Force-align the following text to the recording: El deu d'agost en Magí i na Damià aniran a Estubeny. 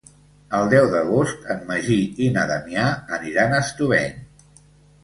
El 0.59 0.69
deu 0.71 0.87
d'agost 0.93 1.45
en 1.57 1.61
Magí 1.67 1.99
i 2.27 2.31
na 2.39 2.47
Damià 2.53 2.87
aniran 3.21 3.55
a 3.55 3.63
Estubeny. 3.69 4.19